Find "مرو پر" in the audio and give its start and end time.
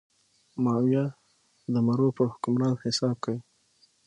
1.85-2.25